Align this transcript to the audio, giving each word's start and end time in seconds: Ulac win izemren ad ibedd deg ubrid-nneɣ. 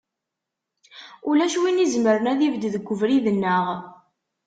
Ulac 1.29 1.53
win 1.61 1.83
izemren 1.85 2.29
ad 2.31 2.39
ibedd 2.45 2.63
deg 2.73 2.89
ubrid-nneɣ. 2.93 3.65